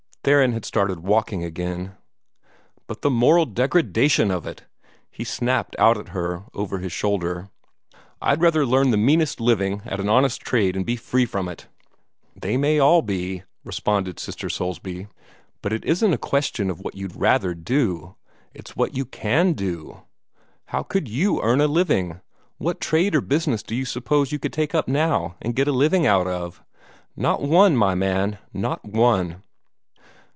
[0.23, 1.95] Theron had started walking again.
[2.85, 4.65] "But the moral degradation of it!"
[5.09, 7.49] he snapped out at her over his shoulder.
[8.21, 11.65] "I'd rather earn the meanest living, at an honest trade, and be free from it."
[12.39, 15.07] "That may all be," responded Sister Soulsby.
[15.63, 18.13] "But it isn't a question of what you'd rather do.
[18.53, 20.03] It's what you can do.
[20.65, 22.21] How could you earn a living?
[22.59, 25.71] What trade or business do you suppose you could take up now, and get a
[25.71, 26.61] living out of?
[27.15, 29.41] Not one, my man, not one."